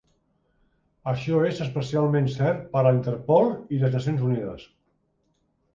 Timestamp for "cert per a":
2.37-2.85